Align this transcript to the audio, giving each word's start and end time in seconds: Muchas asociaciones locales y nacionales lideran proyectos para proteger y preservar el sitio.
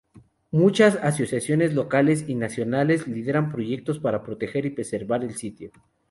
Muchas 0.49 0.95
asociaciones 0.95 1.75
locales 1.75 2.27
y 2.27 2.33
nacionales 2.33 3.07
lideran 3.07 3.51
proyectos 3.51 3.99
para 3.99 4.23
proteger 4.23 4.65
y 4.65 4.71
preservar 4.71 5.23
el 5.23 5.35
sitio. 5.35 5.69